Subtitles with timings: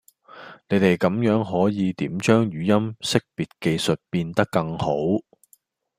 [0.67, 4.87] 你地咁樣可以點將語音識別技術變得更好?